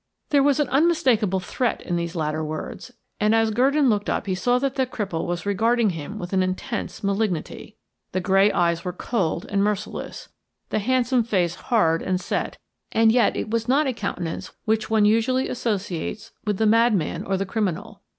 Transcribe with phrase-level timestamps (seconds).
[0.31, 4.33] There was an unmistakable threat in these latter words; and as Gurdon looked up he
[4.33, 7.75] saw that the cripple was regarding him with an intense malignity.
[8.11, 10.29] The grey eyes were cold and merciless,
[10.69, 12.57] the handsome face hard and set,
[12.91, 17.37] and yet it was not a countenance which one usually associates with the madman or
[17.37, 18.01] the criminal.